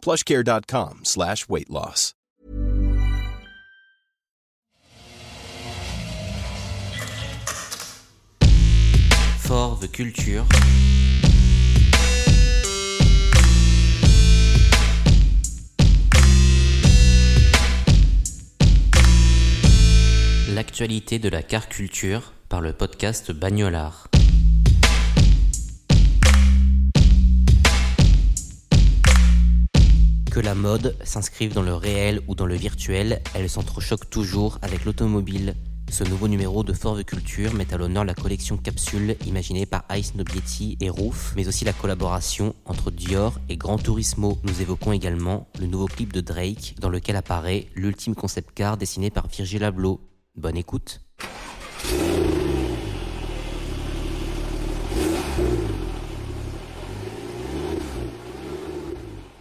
[0.00, 2.14] plushcare.com slash weight loss.
[9.38, 10.44] For the Culture.
[20.54, 24.09] L'actualité de la car culture par le podcast Bagnolard.
[30.30, 34.84] Que la mode s'inscrive dans le réel ou dans le virtuel, elle s'entrechoque toujours avec
[34.84, 35.56] l'automobile.
[35.90, 40.14] Ce nouveau numéro de Forve Culture met à l'honneur la collection Capsule imaginée par Ice
[40.14, 44.38] Nobietti et Roof, mais aussi la collaboration entre Dior et Gran Turismo.
[44.44, 49.10] Nous évoquons également le nouveau clip de Drake dans lequel apparaît l'ultime concept car dessiné
[49.10, 50.00] par Virgil Abloh.
[50.36, 51.00] Bonne écoute.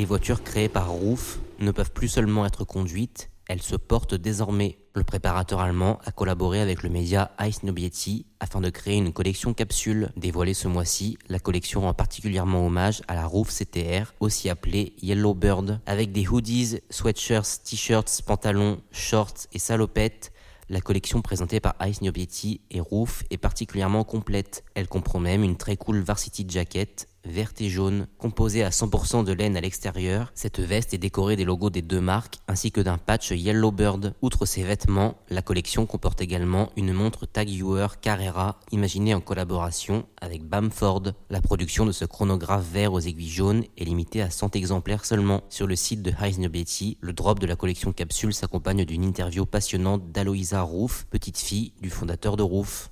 [0.00, 4.78] Les voitures créées par Roof ne peuvent plus seulement être conduites, elles se portent désormais.
[4.94, 9.52] Le préparateur allemand a collaboré avec le média Ice Nobietti afin de créer une collection
[9.52, 10.08] capsule.
[10.16, 15.34] Dévoilée ce mois-ci, la collection rend particulièrement hommage à la Roof CTR, aussi appelée Yellow
[15.34, 15.80] Bird.
[15.84, 20.32] Avec des hoodies, sweatshirts, t-shirts, pantalons, shorts et salopettes,
[20.70, 24.64] la collection présentée par Ice Nobietti et Roof est particulièrement complète.
[24.74, 29.32] Elle comprend même une très cool varsity jacket verte et jaune, composée à 100% de
[29.32, 30.32] laine à l'extérieur.
[30.34, 34.14] Cette veste est décorée des logos des deux marques ainsi que d'un patch Yellow Bird.
[34.22, 40.06] Outre ces vêtements, la collection comporte également une montre Tag Heuer Carrera imaginée en collaboration
[40.20, 41.12] avec Bamford.
[41.30, 45.42] La production de ce chronographe vert aux aiguilles jaunes est limitée à 100 exemplaires seulement.
[45.48, 49.46] Sur le site de Heisner Betty, le drop de la collection capsule s'accompagne d'une interview
[49.46, 52.89] passionnante d'Aloïsa Roof, petite fille du fondateur de Roof.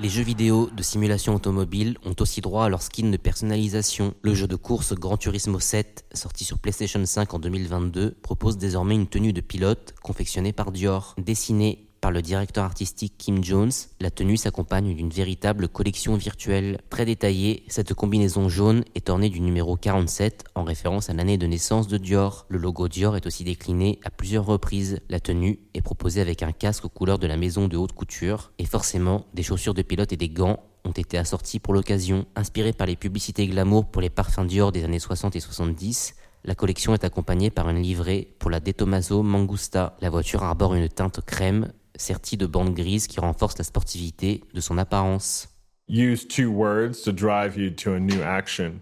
[0.00, 4.14] Les jeux vidéo de simulation automobile ont aussi droit à leur skin de personnalisation.
[4.22, 8.96] Le jeu de course Gran Turismo 7, sorti sur PlayStation 5 en 2022, propose désormais
[8.96, 11.14] une tenue de pilote confectionnée par Dior.
[11.16, 16.78] Dessinée par le directeur artistique Kim Jones, la tenue s'accompagne d'une véritable collection virtuelle.
[16.90, 21.46] Très détaillée, cette combinaison jaune est ornée du numéro 47 en référence à l'année de
[21.46, 22.44] naissance de Dior.
[22.50, 25.00] Le logo Dior est aussi décliné à plusieurs reprises.
[25.08, 28.52] La tenue est proposée avec un casque aux couleurs de la maison de haute couture
[28.58, 32.26] et forcément des chaussures de pilote et des gants ont été assortis pour l'occasion.
[32.36, 36.54] Inspirée par les publicités glamour pour les parfums Dior des années 60 et 70, la
[36.54, 39.96] collection est accompagnée par une livrée pour la De Tomaso Mangusta.
[40.02, 44.60] La voiture arbore une teinte crème sertie de bandes grises qui renforcent la sportivité de
[44.60, 45.48] son apparence.
[45.88, 48.80] Use two words to drive you to a new action.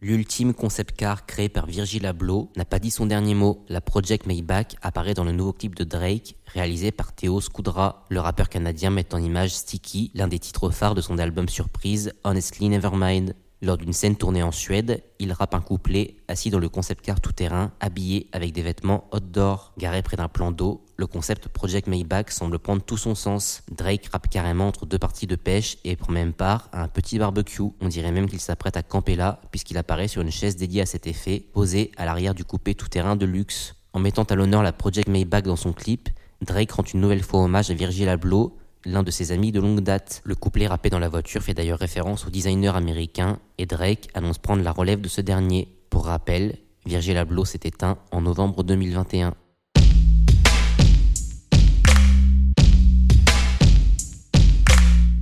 [0.00, 3.64] L'ultime concept car créé par Virgil Abloh n'a pas dit son dernier mot.
[3.68, 8.04] La Project Maybach apparaît dans le nouveau clip de Drake, réalisé par Théo Scoudra.
[8.10, 12.12] Le rappeur canadien met en image Sticky, l'un des titres phares de son album surprise
[12.24, 13.34] Honestly Nevermind.
[13.62, 17.20] Lors d'une scène tournée en Suède, il rappe un couplet assis dans le concept car
[17.22, 19.72] tout-terrain, habillé avec des vêtements outdoor.
[19.78, 23.62] Garé près d'un plan d'eau, le concept Project Maybach semble prendre tout son sens.
[23.70, 27.18] Drake rappe carrément entre deux parties de pêche et prend même part à un petit
[27.18, 27.62] barbecue.
[27.80, 30.86] On dirait même qu'il s'apprête à camper là, puisqu'il apparaît sur une chaise dédiée à
[30.86, 33.74] cet effet, posée à l'arrière du coupé tout-terrain de luxe.
[33.94, 36.10] En mettant à l'honneur la Project Maybach dans son clip,
[36.42, 39.80] Drake rend une nouvelle fois hommage à Virgil Abloh, l'un de ses amis de longue
[39.80, 40.22] date.
[40.24, 44.38] Le couplet rappé dans la voiture fait d'ailleurs référence au designer américain et Drake annonce
[44.38, 45.68] prendre la relève de ce dernier.
[45.90, 49.34] Pour rappel, Virgil Abloh s'est éteint en novembre 2021.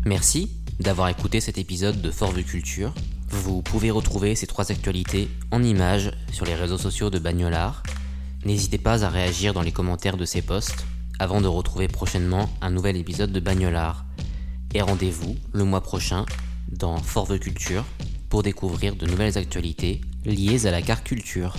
[0.04, 2.92] Merci d'avoir écouté cet épisode de Forve Culture.
[3.30, 7.82] Vous pouvez retrouver ces trois actualités en images sur les réseaux sociaux de Bagnolard.
[8.44, 10.84] N'hésitez pas à réagir dans les commentaires de ces posts
[11.18, 14.04] avant de retrouver prochainement un nouvel épisode de Bagnolard.
[14.74, 16.26] Et rendez-vous le mois prochain
[16.68, 17.84] dans Forve Culture
[18.28, 21.54] pour découvrir de nouvelles actualités liées à la car culture.